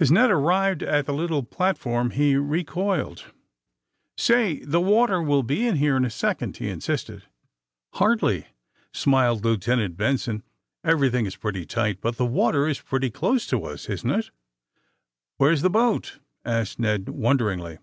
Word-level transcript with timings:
As 0.00 0.10
Ned 0.10 0.32
arrived 0.32 0.82
at 0.82 1.06
the 1.06 1.12
little 1.14 1.44
platform 1.44 2.10
he 2.10 2.34
re 2.34 2.64
coiled. 2.64 3.26
'^Say, 4.18 4.68
the 4.68 4.80
water 4.80 5.22
will 5.22 5.44
be 5.44 5.64
in 5.64 5.76
here 5.76 5.96
in 5.96 6.04
a 6.04 6.10
second," 6.10 6.56
he 6.56 6.68
insisted. 6.68 7.22
AND 7.22 7.22
THE 7.92 7.98
SMUGGLERS 7.98 8.18
167 8.50 8.52
^^Hardly^'^ 8.92 8.98
smiled 8.98 9.44
Lieutenant 9.44 9.96
Benson. 9.96 10.42
Everything 10.82 11.24
is 11.26 11.36
pretty 11.36 11.64
tight, 11.64 12.00
but 12.00 12.16
the 12.16 12.26
water 12.26 12.66
is 12.66 12.80
pretty 12.80 13.10
close 13.10 13.46
to 13.46 13.60
ns, 13.72 13.88
isn't 13.88 14.10
it?" 14.10 14.30
*' 14.86 15.36
"Where's 15.38 15.62
the 15.62 15.70
boat?" 15.70 16.18
asked 16.44 16.80
Ned 16.80 17.10
wonderingly. 17.10 17.78